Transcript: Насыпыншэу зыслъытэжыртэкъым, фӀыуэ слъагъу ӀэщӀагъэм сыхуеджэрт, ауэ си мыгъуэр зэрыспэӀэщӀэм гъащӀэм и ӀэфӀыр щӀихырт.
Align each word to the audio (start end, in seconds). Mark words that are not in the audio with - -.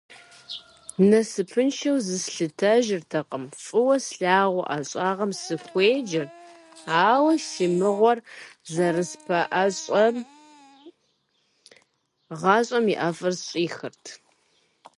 Насыпыншэу 1.09 1.97
зыслъытэжыртэкъым, 2.05 3.43
фӀыуэ 3.63 3.97
слъагъу 4.05 4.67
ӀэщӀагъэм 4.69 5.31
сыхуеджэрт, 5.41 6.33
ауэ 7.07 7.33
си 7.47 7.65
мыгъуэр 7.77 8.19
зэрыспэӀэщӀэм 8.73 10.15
гъащӀэм 12.39 12.85
и 12.93 12.95
ӀэфӀыр 13.01 13.33
щӀихырт. 13.47 14.05